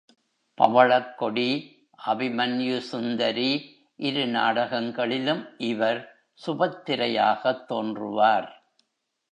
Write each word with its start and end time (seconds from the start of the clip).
பவளக்கொடி, 0.57 1.49
அபிமன்யுசுந்தரி 2.05 3.61
இரு 3.95 4.27
நாடகங்களிலும் 4.27 5.47
இவர் 5.57 6.15
சுபத்திரையாகத் 6.47 7.65
தோன்றுவார். 7.69 8.49